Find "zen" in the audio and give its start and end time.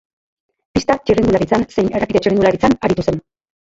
3.11-3.27